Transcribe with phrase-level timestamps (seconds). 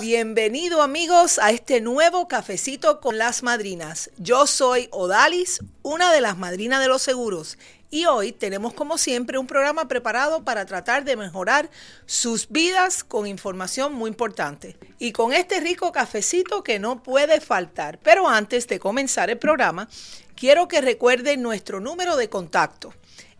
[0.00, 4.10] Bienvenido amigos a este nuevo cafecito con las madrinas.
[4.16, 7.58] Yo soy Odalis, una de las madrinas de los seguros,
[7.90, 11.70] y hoy tenemos como siempre un programa preparado para tratar de mejorar
[12.06, 14.78] sus vidas con información muy importante.
[14.98, 17.98] Y con este rico cafecito que no puede faltar.
[18.02, 19.90] Pero antes de comenzar el programa,
[20.34, 22.94] quiero que recuerden nuestro número de contacto,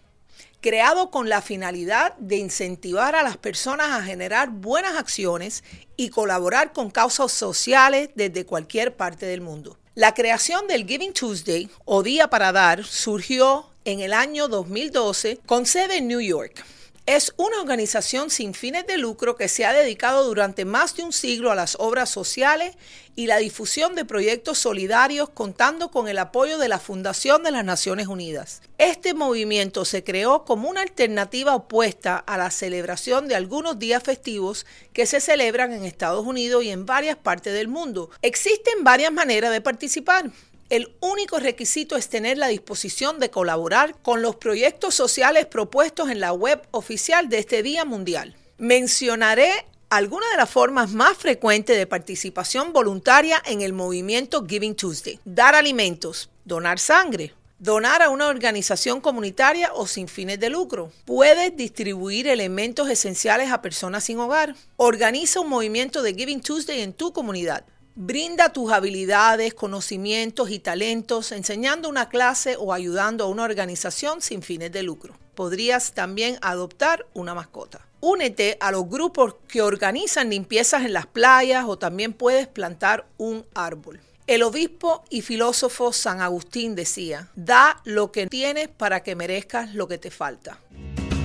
[0.60, 5.62] creado con la finalidad de incentivar a las personas a generar buenas acciones
[5.96, 9.78] y colaborar con causas sociales desde cualquier parte del mundo.
[9.94, 15.66] La creación del Giving Tuesday o Día para Dar surgió en el año 2012 con
[15.66, 16.64] sede en New York
[17.08, 21.14] es una organización sin fines de lucro que se ha dedicado durante más de un
[21.14, 22.76] siglo a las obras sociales
[23.16, 27.64] y la difusión de proyectos solidarios contando con el apoyo de la Fundación de las
[27.64, 28.60] Naciones Unidas.
[28.76, 34.66] Este movimiento se creó como una alternativa opuesta a la celebración de algunos días festivos
[34.92, 38.10] que se celebran en Estados Unidos y en varias partes del mundo.
[38.20, 40.30] Existen varias maneras de participar.
[40.70, 46.20] El único requisito es tener la disposición de colaborar con los proyectos sociales propuestos en
[46.20, 48.36] la web oficial de este Día Mundial.
[48.58, 49.50] Mencionaré
[49.88, 55.18] algunas de las formas más frecuentes de participación voluntaria en el movimiento Giving Tuesday.
[55.24, 60.92] Dar alimentos, donar sangre, donar a una organización comunitaria o sin fines de lucro.
[61.06, 64.54] Puedes distribuir elementos esenciales a personas sin hogar.
[64.76, 67.64] Organiza un movimiento de Giving Tuesday en tu comunidad.
[68.00, 74.42] Brinda tus habilidades, conocimientos y talentos enseñando una clase o ayudando a una organización sin
[74.42, 75.14] fines de lucro.
[75.34, 77.88] Podrías también adoptar una mascota.
[77.98, 83.44] Únete a los grupos que organizan limpiezas en las playas o también puedes plantar un
[83.52, 84.00] árbol.
[84.28, 89.88] El obispo y filósofo San Agustín decía, da lo que tienes para que merezcas lo
[89.88, 90.60] que te falta.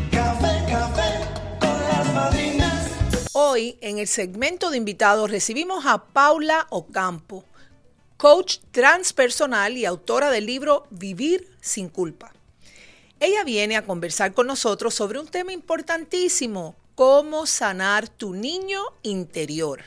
[0.10, 1.20] Café, café
[1.60, 2.34] con las
[3.36, 7.44] Hoy en el segmento de invitados recibimos a Paula Ocampo,
[8.16, 12.32] coach transpersonal y autora del libro Vivir sin culpa.
[13.20, 19.82] Ella viene a conversar con nosotros sobre un tema importantísimo, cómo sanar tu niño interior.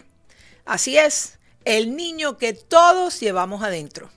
[0.65, 4.11] Así es, el niño que todos llevamos adentro.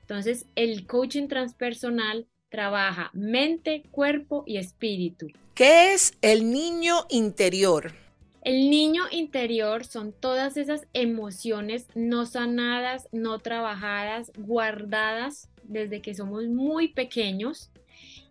[0.02, 5.28] Entonces, el coaching transpersonal trabaja mente, cuerpo y espíritu.
[5.54, 7.94] ¿Qué es el niño interior?
[8.42, 16.48] El niño interior son todas esas emociones no sanadas, no trabajadas, guardadas desde que somos
[16.48, 17.70] muy pequeños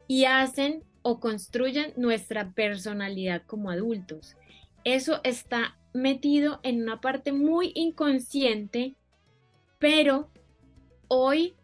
[0.09, 4.37] y hacen o construyen nuestra personalidad como adultos.
[4.84, 8.95] Eso está metido en una parte muy inconsciente,
[9.78, 10.31] pero
[11.09, 11.54] hoy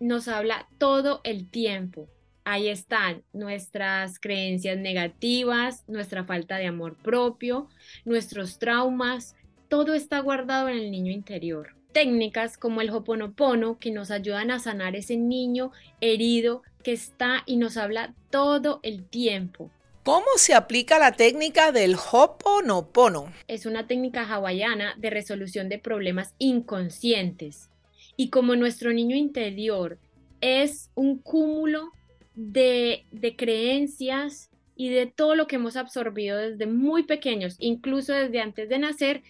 [0.00, 2.08] nos habla todo el tiempo.
[2.44, 7.68] Ahí están nuestras creencias negativas, nuestra falta de amor propio,
[8.04, 9.34] nuestros traumas,
[9.68, 14.58] todo está guardado en el niño interior técnicas como el Hoponopono que nos ayudan a
[14.58, 15.72] sanar ese niño
[16.02, 19.70] herido que está y nos habla todo el tiempo.
[20.04, 23.32] ¿Cómo se aplica la técnica del Hoponopono?
[23.48, 27.70] Es una técnica hawaiana de resolución de problemas inconscientes.
[28.14, 29.98] Y como nuestro niño interior
[30.42, 31.92] es un cúmulo
[32.34, 38.42] de, de creencias y de todo lo que hemos absorbido desde muy pequeños, incluso desde
[38.42, 39.22] antes de nacer,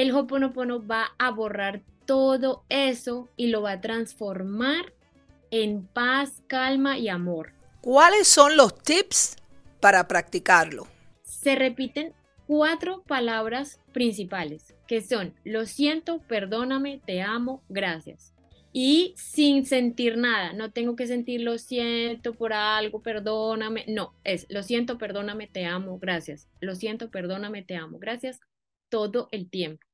[0.00, 4.92] el Hoponopono va a borrar todo eso y lo va a transformar
[5.50, 7.52] en paz, calma y amor.
[7.80, 9.36] ¿Cuáles son los tips
[9.80, 10.86] para practicarlo?
[11.48, 12.12] se repiten
[12.46, 18.34] cuatro palabras principales, que son lo siento, perdóname, te amo, gracias.
[18.72, 24.46] Y sin sentir nada, no tengo que sentir lo siento por algo, perdóname, no, es
[24.50, 26.48] lo siento, perdóname, te amo, gracias.
[26.60, 28.40] Lo siento, perdóname, te amo, gracias
[28.90, 29.87] todo el tiempo.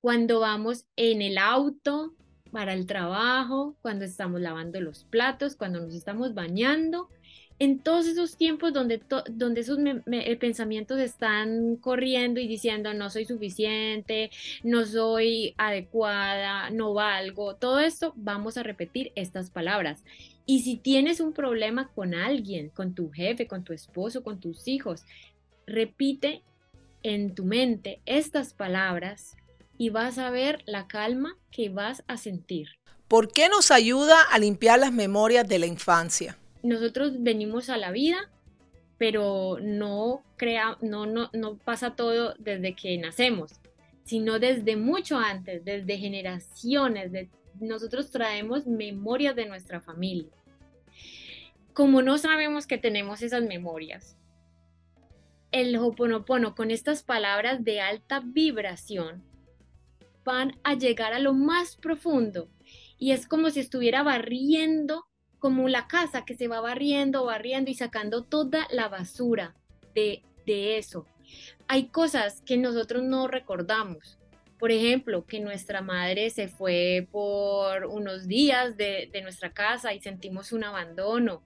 [0.00, 2.14] Cuando vamos en el auto
[2.52, 7.08] para el trabajo, cuando estamos lavando los platos, cuando nos estamos bañando,
[7.58, 9.00] en todos esos tiempos donde,
[9.30, 14.30] donde esos eh, pensamientos están corriendo y diciendo no soy suficiente,
[14.62, 20.04] no soy adecuada, no valgo, todo esto, vamos a repetir estas palabras.
[20.44, 24.68] Y si tienes un problema con alguien, con tu jefe, con tu esposo, con tus
[24.68, 25.04] hijos,
[25.66, 26.42] repite
[27.02, 29.36] en tu mente estas palabras
[29.78, 32.68] y vas a ver la calma que vas a sentir.
[33.08, 36.36] ¿Por qué nos ayuda a limpiar las memorias de la infancia?
[36.66, 38.30] nosotros venimos a la vida,
[38.98, 43.52] pero no, crea, no, no, no pasa todo desde que nacemos,
[44.04, 47.12] sino desde mucho antes, desde generaciones.
[47.12, 47.28] De,
[47.60, 50.30] nosotros traemos memorias de nuestra familia.
[51.72, 54.16] Como no sabemos que tenemos esas memorias,
[55.52, 59.22] el Hoponopono con estas palabras de alta vibración
[60.26, 62.50] van a llegar a lo más profundo
[62.98, 65.06] y es como si estuviera barriendo
[65.38, 69.54] como la casa que se va barriendo, barriendo y sacando toda la basura
[69.94, 71.06] de, eso.
[71.68, 74.18] Hay cosas que nosotros no recordamos.
[74.58, 80.52] Por ejemplo, que nuestra madre se fue por unos días de, nuestra casa y sentimos
[80.52, 81.42] un abandono,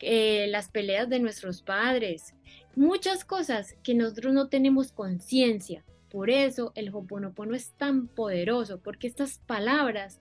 [0.00, 2.34] las peleas de nuestros padres,
[2.76, 5.84] muchas cosas que nosotros no tenemos conciencia.
[6.10, 10.20] Por eso el Hoponopono es tan poderoso, porque estas palabras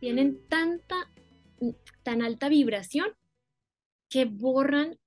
[0.00, 1.10] tienen tanta
[2.02, 3.08] tan alta vibración
[4.08, 4.98] que borran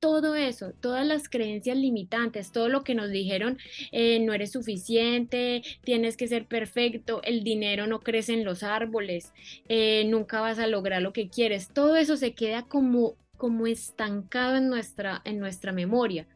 [0.00, 3.58] todo eso, todas las creencias limitantes, todo lo que nos dijeron,
[3.92, 9.32] eh, no eres suficiente, tienes que ser perfecto, el dinero no crece en los árboles,
[9.68, 14.56] eh, nunca vas a lograr lo que quieres, todo eso se queda como, como estancado
[14.56, 16.26] en nuestra, en nuestra memoria,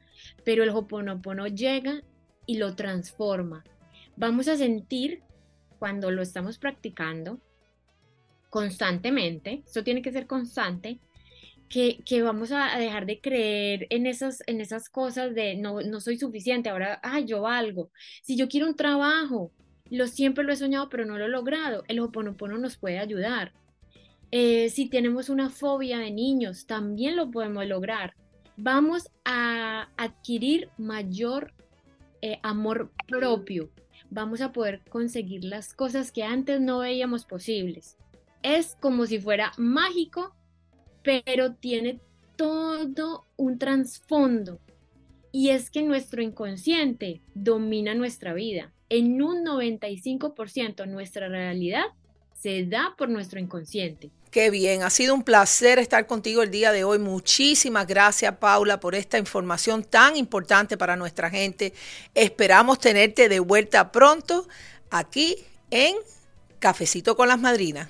[0.45, 2.05] pero el Hoponopono llega
[2.47, 3.65] y lo transforma.
[4.17, 5.23] Vamos a sentir
[5.79, 7.41] cuando lo estamos practicando
[8.49, 10.99] constantemente, eso tiene que ser constante,
[11.69, 16.17] que, vamos a dejar de creer en esas, en esas cosas de no, no soy
[16.17, 17.91] suficiente, ahora, ay, yo valgo.
[18.23, 19.51] Si yo quiero un trabajo,
[19.91, 23.53] lo siempre lo he soñado, pero no lo he logrado, el Hoponopono nos puede ayudar.
[24.31, 28.15] Eh, si tenemos una fobia de niños, también lo podemos lograr.
[28.57, 31.53] Vamos a adquirir mayor
[32.33, 33.71] eh, amor propio.
[34.11, 37.97] Vamos a poder conseguir las cosas que antes no veíamos posibles
[38.47, 40.33] es como si fuera mágico,
[41.03, 42.01] pero tiene
[42.37, 44.61] todo un trasfondo.
[45.33, 48.73] Y es que nuestro inconsciente domina nuestra vida.
[48.89, 51.87] En un 95% nuestra realidad
[52.41, 54.11] se da por nuestro inconsciente.
[54.31, 56.99] Qué bien, ha sido un placer estar contigo el día de hoy.
[56.99, 61.73] Muchísimas gracias Paula por esta información tan importante para nuestra gente.
[62.15, 64.47] Esperamos tenerte de vuelta pronto
[64.91, 65.37] aquí
[65.71, 65.97] en
[66.59, 67.89] Cafecito con las Madrinas.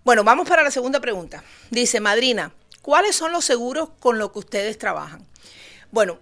[0.05, 1.43] Bueno, vamos para la segunda pregunta.
[1.69, 5.27] Dice, Madrina, ¿cuáles son los seguros con los que ustedes trabajan?
[5.91, 6.19] Bueno,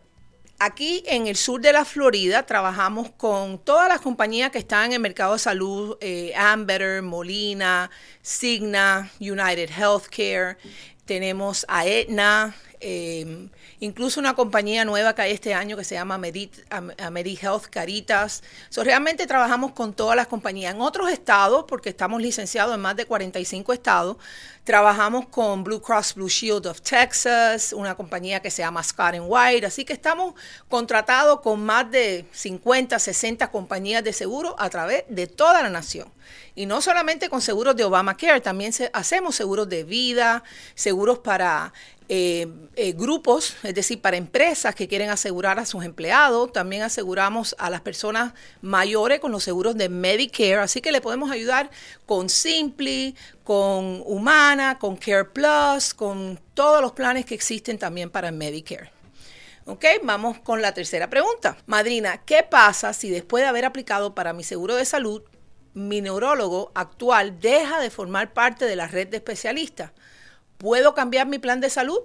[0.61, 4.93] Aquí en el sur de la Florida trabajamos con todas las compañías que están en
[4.93, 7.89] el mercado de salud, eh, Ambetter, Molina,
[8.21, 10.57] Signa, United Healthcare,
[11.05, 16.15] tenemos a Aetna, eh, incluso una compañía nueva que hay este año que se llama
[16.15, 18.43] AmeriHealth Caritas.
[18.75, 20.74] realmente trabajamos con todas las compañías.
[20.74, 24.17] En otros estados, porque estamos licenciados en más de 45 estados,
[24.63, 29.65] trabajamos con Blue Cross Blue Shield of Texas, una compañía que se llama Scott White.
[29.65, 30.36] Así que estamos
[30.67, 36.12] contratados con más de 50, 60 compañías de seguro a través de toda la nación.
[36.59, 40.43] Y no solamente con seguros de Obamacare, también hacemos seguros de vida,
[40.75, 41.71] seguros para
[42.09, 46.51] eh, eh, grupos, es decir, para empresas que quieren asegurar a sus empleados.
[46.51, 50.57] También aseguramos a las personas mayores con los seguros de Medicare.
[50.57, 51.71] Así que le podemos ayudar
[52.05, 58.33] con Simply, con Humana, con Care Plus, con todos los planes que existen también para
[58.33, 58.91] Medicare.
[59.63, 61.55] Ok, vamos con la tercera pregunta.
[61.67, 65.23] Madrina, ¿qué pasa si después de haber aplicado para mi seguro de salud,
[65.88, 69.91] mi neurólogo actual deja de formar parte de la red de especialistas?
[70.57, 72.00] ¿Puedo cambiar mi plan de salud?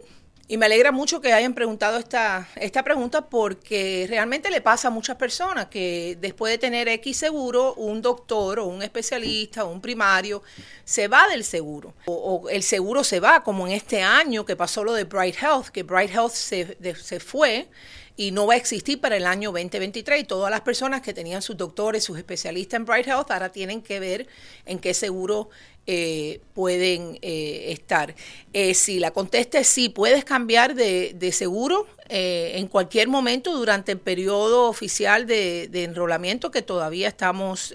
[0.46, 4.90] Y me alegra mucho que hayan preguntado esta, esta pregunta porque realmente le pasa a
[4.90, 9.80] muchas personas que después de tener X seguro, un doctor o un especialista o un
[9.80, 10.42] primario
[10.84, 11.94] se va del seguro.
[12.04, 15.68] O, el seguro se va, como en este año que pasó lo de Bright Health,
[15.68, 17.68] que Bright Health se, se fue
[18.16, 20.20] y no va a existir para el año 2023.
[20.20, 23.82] Y todas las personas que tenían sus doctores, sus especialistas en Bright Health, ahora tienen
[23.82, 24.26] que ver
[24.66, 25.50] en qué seguro
[25.86, 28.14] eh, pueden eh, estar.
[28.52, 33.98] Eh, si la contesta es sí, puedes cambiar de, seguro en cualquier momento durante el
[33.98, 37.74] periodo oficial de enrolamiento que todavía estamos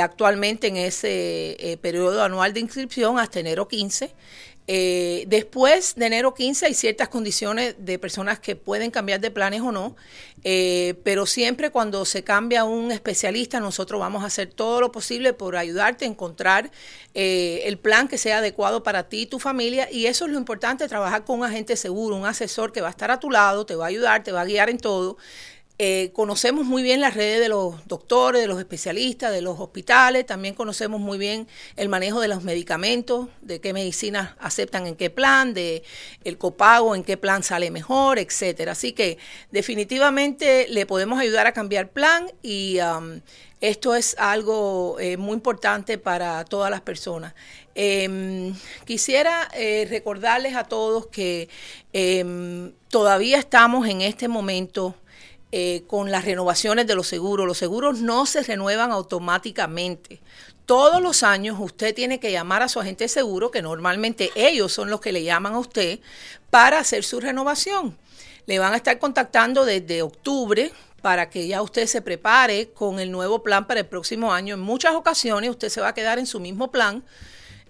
[0.00, 4.12] actualmente en ese periodo anual de inscripción hasta enero 15.
[4.68, 9.60] Eh, después de enero 15 hay ciertas condiciones de personas que pueden cambiar de planes
[9.60, 9.94] o no,
[10.42, 15.32] eh, pero siempre cuando se cambia un especialista nosotros vamos a hacer todo lo posible
[15.32, 16.72] por ayudarte a encontrar
[17.14, 20.38] eh, el plan que sea adecuado para ti y tu familia y eso es lo
[20.38, 23.66] importante, trabajar con un agente seguro, un asesor que va a estar a tu lado,
[23.66, 25.16] te va a ayudar, te va a guiar en todo
[25.78, 30.24] eh, conocemos muy bien las redes de los doctores, de los especialistas, de los hospitales,
[30.24, 35.10] también conocemos muy bien el manejo de los medicamentos, de qué medicinas aceptan en qué
[35.10, 35.82] plan, de
[36.24, 38.72] el copago, en qué plan sale mejor, etcétera.
[38.72, 39.18] Así que
[39.50, 43.20] definitivamente le podemos ayudar a cambiar plan y um,
[43.60, 47.34] esto es algo eh, muy importante para todas las personas.
[47.74, 48.54] Em,
[48.86, 51.50] quisiera eh, recordarles a todos que
[51.92, 54.94] em, todavía estamos en este momento
[55.58, 57.46] eh, con las renovaciones de los seguros.
[57.46, 60.20] Los seguros no se renuevan automáticamente.
[60.66, 64.70] Todos los años usted tiene que llamar a su agente de seguro, que normalmente ellos
[64.74, 66.00] son los que le llaman a usted,
[66.50, 67.96] para hacer su renovación.
[68.44, 73.10] Le van a estar contactando desde octubre para que ya usted se prepare con el
[73.10, 74.56] nuevo plan para el próximo año.
[74.56, 77.02] En muchas ocasiones usted se va a quedar en su mismo plan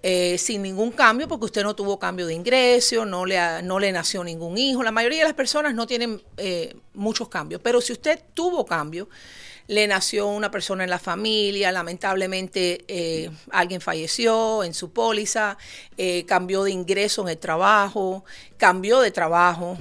[0.09, 3.91] eh, sin ningún cambio, porque usted no tuvo cambio de ingreso, no le, no le
[3.91, 4.85] nació ningún hijo.
[4.85, 9.09] La mayoría de las personas no tienen eh, muchos cambios, pero si usted tuvo cambio,
[9.67, 15.59] le nació una persona en la familia, lamentablemente eh, alguien falleció en su póliza,
[16.29, 18.25] cambió de ingreso en el trabajo,
[18.59, 19.77] cambió de trabajo.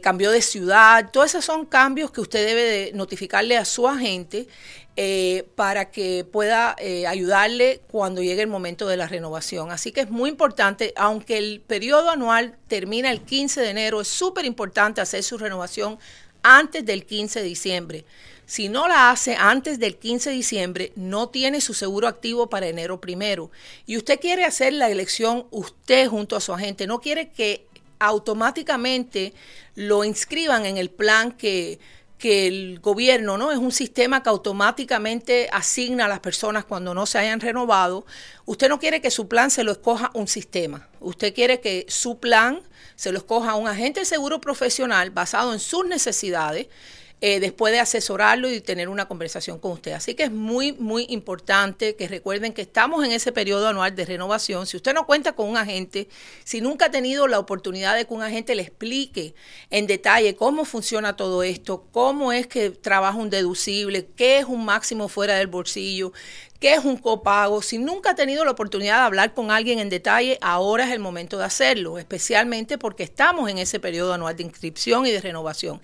[0.00, 4.46] Cambió de ciudad, todos esos son cambios que usted debe de notificarle a su agente
[4.94, 9.70] eh, para que pueda eh, ayudarle cuando llegue el momento de la renovación.
[9.70, 14.08] Así que es muy importante, aunque el periodo anual termina el 15 de enero, es
[14.08, 15.98] súper importante hacer su renovación
[16.42, 18.04] antes del 15 de diciembre.
[18.44, 22.66] Si no la hace antes del 15 de diciembre, no tiene su seguro activo para
[22.66, 23.50] enero primero.
[23.86, 27.66] Y usted quiere hacer la elección usted junto a su agente, no quiere que
[28.06, 29.34] automáticamente
[29.74, 31.78] lo inscriban en el plan que,
[32.18, 33.50] que el gobierno, ¿no?
[33.50, 38.06] Es un sistema que automáticamente asigna a las personas cuando no se hayan renovado.
[38.44, 40.88] Usted no quiere que su plan se lo escoja un sistema.
[41.00, 42.60] Usted quiere que su plan
[42.94, 46.68] se lo escoja un agente de seguro profesional basado en sus necesidades
[47.24, 49.92] eh, después de asesorarlo y tener una conversación con usted.
[49.92, 54.04] Así que es muy, muy importante que recuerden que estamos en ese periodo anual de
[54.04, 54.66] renovación.
[54.66, 56.08] Si usted no cuenta con un agente,
[56.42, 59.36] si nunca ha tenido la oportunidad de que un agente le explique
[59.70, 64.64] en detalle cómo funciona todo esto, cómo es que trabaja un deducible, qué es un
[64.64, 66.12] máximo fuera del bolsillo,
[66.62, 67.60] qué es un copago.
[67.60, 71.00] Si nunca ha tenido la oportunidad de hablar con alguien en detalle, ahora es el
[71.00, 75.82] momento de hacerlo, especialmente porque estamos en ese periodo anual de inscripción y de renovación.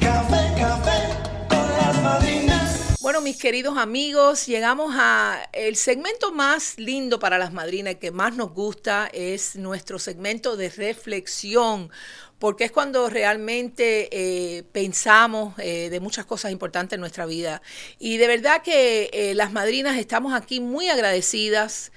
[0.00, 1.08] Café, café
[1.48, 1.68] con
[2.02, 2.45] las.
[3.06, 8.34] Bueno, mis queridos amigos, llegamos a el segmento más lindo para las madrinas que más
[8.34, 11.92] nos gusta es nuestro segmento de reflexión
[12.40, 17.62] porque es cuando realmente eh, pensamos eh, de muchas cosas importantes en nuestra vida.
[18.00, 21.92] Y de verdad que eh, las madrinas estamos aquí muy agradecidas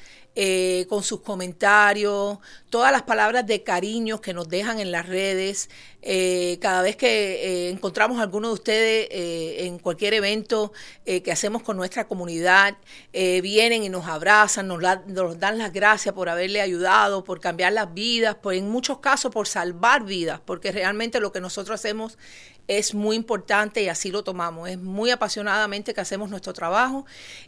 [0.88, 2.38] con sus comentarios,
[2.70, 5.70] todas las palabras de cariño que nos dejan en las redes.
[6.02, 10.72] Eh, cada vez que eh, encontramos a alguno de ustedes en cualquier evento
[11.06, 12.78] que hacemos con nuestra comunidad,
[13.12, 17.94] vienen y nos abrazan, nos, nos, dan las gracias por haberle ayudado, por cambiar las
[17.94, 22.18] vidas, por en muchos casos por salvar vidas, porque realmente lo que nosotros hacemos
[22.70, 24.70] es muy importante y así lo tomamos.
[24.70, 27.06] Es muy apasionadamente que hacemos nuestro trabajo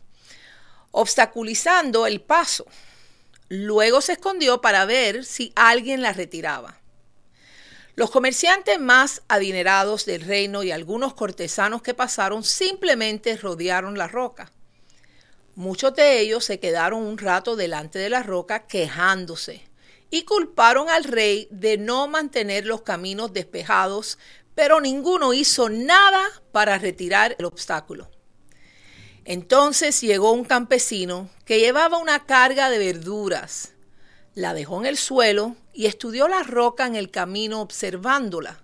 [0.89, 2.65] obstaculizando el paso.
[3.49, 6.79] Luego se escondió para ver si alguien la retiraba.
[7.95, 14.51] Los comerciantes más adinerados del reino y algunos cortesanos que pasaron simplemente rodearon la roca.
[15.55, 19.65] Muchos de ellos se quedaron un rato delante de la roca quejándose
[20.09, 24.19] y culparon al rey de no mantener los caminos despejados,
[24.55, 28.11] pero ninguno hizo nada para retirar el obstáculo.
[29.23, 33.74] Entonces llegó un campesino que llevaba una carga de verduras,
[34.35, 38.59] la dejó en el suelo y estudió la roca en el camino observándola.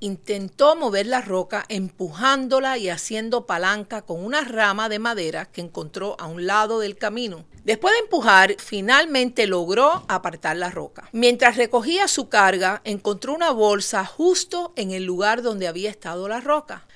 [0.00, 6.16] Intentó mover la roca empujándola y haciendo palanca con una rama de madera que encontró
[6.18, 7.44] a un lado del camino.
[7.64, 11.08] Después de empujar, finalmente logró apartar la roca.
[11.12, 16.40] Mientras recogía su carga, encontró una bolsa justo en el lugar donde había estado la
[16.40, 16.86] roca.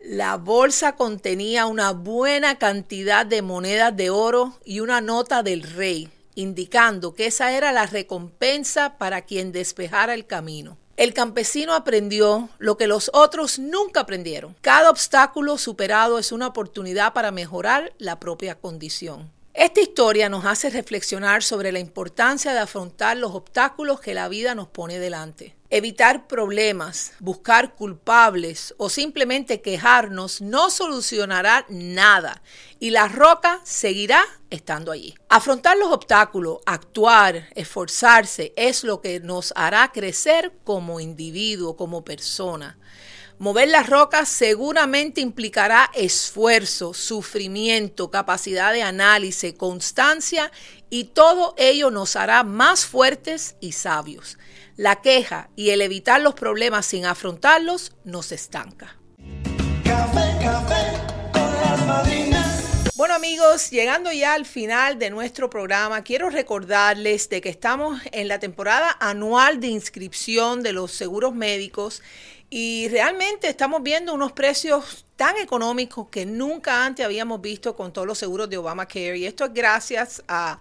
[0.00, 6.10] La bolsa contenía una buena cantidad de monedas de oro y una nota del rey,
[6.34, 10.78] indicando que esa era la recompensa para quien despejara el camino.
[10.96, 14.54] El campesino aprendió lo que los otros nunca aprendieron.
[14.60, 19.32] Cada obstáculo superado es una oportunidad para mejorar la propia condición.
[19.54, 24.54] Esta historia nos hace reflexionar sobre la importancia de afrontar los obstáculos que la vida
[24.54, 25.54] nos pone delante.
[25.76, 32.44] Evitar problemas, buscar culpables o simplemente quejarnos no solucionará nada
[32.78, 35.16] y la roca seguirá estando allí.
[35.28, 42.78] Afrontar los obstáculos, actuar, esforzarse es lo que nos hará crecer como individuo, como persona.
[43.38, 50.52] Mover las rocas seguramente implicará esfuerzo, sufrimiento, capacidad de análisis, constancia
[50.88, 54.38] y todo ello nos hará más fuertes y sabios.
[54.76, 58.96] La queja y el evitar los problemas sin afrontarlos nos estanca.
[59.84, 60.98] Café, café
[61.32, 67.50] con las Bueno amigos, llegando ya al final de nuestro programa, quiero recordarles de que
[67.50, 72.02] estamos en la temporada anual de inscripción de los seguros médicos
[72.50, 78.08] y realmente estamos viendo unos precios tan económicos que nunca antes habíamos visto con todos
[78.08, 79.18] los seguros de Obamacare.
[79.18, 80.58] Y esto es gracias a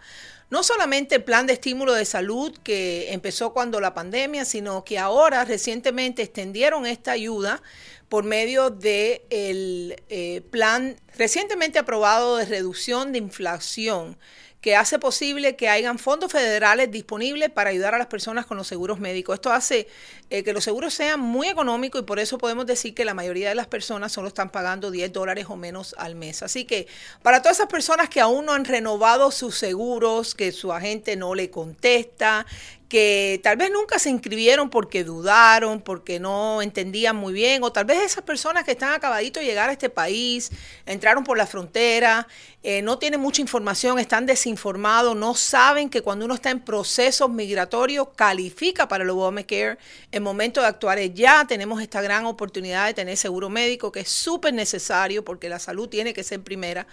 [0.53, 4.99] no solamente el plan de estímulo de salud que empezó cuando la pandemia, sino que
[4.99, 7.63] ahora recientemente extendieron esta ayuda
[8.07, 14.19] por medio del de eh, plan recientemente aprobado de reducción de inflación
[14.63, 18.65] que hace posible que hayan fondos federales disponibles para ayudar a las personas con los
[18.65, 19.33] seguros médicos.
[19.33, 19.89] Esto hace
[20.29, 23.49] eh, que los seguros sean muy económicos y por eso podemos decir que la mayoría
[23.49, 26.43] de las personas solo están pagando 10 dólares o menos al mes.
[26.43, 26.87] Así que
[27.21, 31.35] para todas esas personas que aún no han renovado sus seguros, que su agente no
[31.35, 32.45] le contesta,
[32.93, 37.85] que tal vez nunca se inscribieron porque dudaron, porque no entendían muy bien, o tal
[37.85, 40.51] vez esas personas que están acabaditos de llegar a este país,
[40.85, 42.27] entraron por la frontera,
[42.65, 47.29] eh, no tienen mucha información, están desinformados, no saben que cuando uno está en procesos
[47.29, 49.77] migratorios califica para el Obamacare.
[50.13, 53.99] En momento de actuar es ya, tenemos esta gran oportunidad de tener seguro médico que
[53.99, 56.87] es súper necesario porque la salud tiene que ser primera.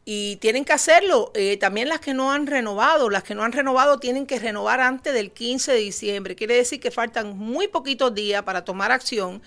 [0.05, 1.33] y tienen que hacerlo.
[1.35, 4.79] Eh, también las que no han renovado, las que no han renovado tienen que renovar
[4.79, 6.35] antes del 15 de diciembre.
[6.37, 9.41] Quiere decir que faltan muy poquitos días para tomar acción.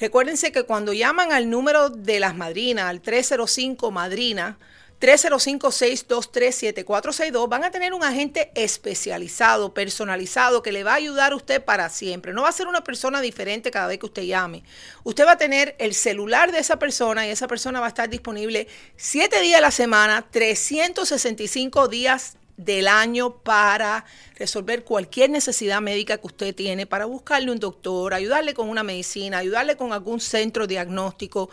[0.00, 4.58] Recuérdense que cuando llaman al número de las madrinas, al 305 madrina,
[5.02, 11.64] 305-623-7462, van a tener un agente especializado, personalizado, que le va a ayudar a usted
[11.64, 12.32] para siempre.
[12.32, 14.62] No va a ser una persona diferente cada vez que usted llame.
[15.02, 18.08] Usted va a tener el celular de esa persona y esa persona va a estar
[18.08, 24.04] disponible 7 días a la semana, 365 días del año para
[24.36, 29.38] resolver cualquier necesidad médica que usted tiene, para buscarle un doctor, ayudarle con una medicina,
[29.38, 31.50] ayudarle con algún centro diagnóstico,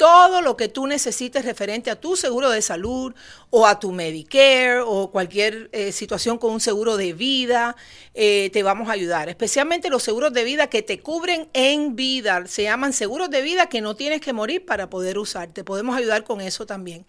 [0.00, 3.14] todo lo que tú necesites referente a tu seguro de salud
[3.50, 7.76] o a tu Medicare o cualquier eh, situación con un seguro de vida,
[8.14, 9.28] eh, te vamos a ayudar.
[9.28, 12.46] Especialmente los seguros de vida que te cubren en vida.
[12.46, 15.52] Se llaman seguros de vida que no tienes que morir para poder usar.
[15.52, 17.04] Te podemos ayudar con eso también.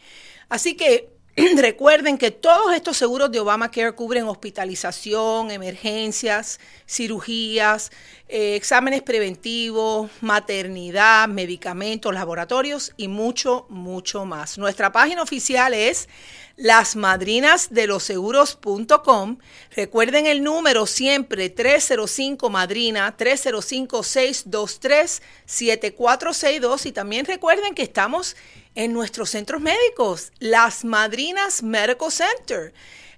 [0.49, 1.20] Así que
[1.55, 7.89] Recuerden que todos estos seguros de Obamacare cubren hospitalización, emergencias, cirugías,
[8.27, 14.57] eh, exámenes preventivos, maternidad, medicamentos, laboratorios y mucho, mucho más.
[14.57, 16.09] Nuestra página oficial es
[16.57, 19.37] lasmadrinasdeloseguros.com.
[19.73, 28.60] Recuerden el número siempre 305 Madrina 305 623 7462 y también recuerden que estamos en
[28.75, 32.73] nuestros centros médicos, las Madrinas Medical Center,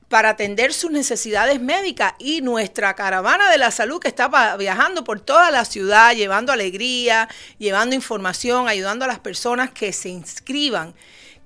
[0.09, 5.19] para atender sus necesidades médicas y nuestra caravana de la salud que está viajando por
[5.19, 10.93] toda la ciudad, llevando alegría, llevando información, ayudando a las personas que se inscriban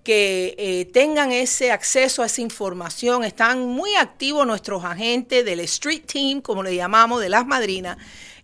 [0.04, 3.26] que eh, tengan ese acceso a esa información.
[3.26, 7.98] Están muy activos nuestros agentes del Street Team, como le llamamos, de las madrinas,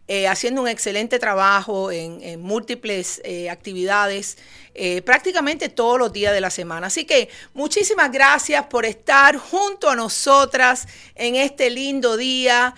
[0.07, 4.37] eh, haciendo un excelente trabajo en, múltiples eh, actividades
[4.75, 6.87] eh, prácticamente todos los días de la semana.
[6.87, 12.75] Así que muchísimas gracias por estar junto a nosotras en este lindo día.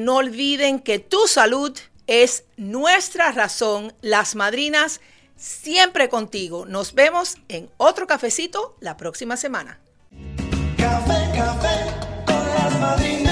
[0.00, 3.94] no olviden que tu salud es nuestra razón.
[4.00, 5.00] Las madrinas
[5.36, 6.66] siempre contigo.
[6.66, 9.78] Nos vemos en otro cafecito la próxima semana.
[10.76, 13.25] Café, café con las madrinas.